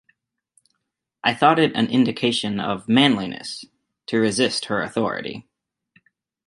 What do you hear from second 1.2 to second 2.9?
I thought it an indication of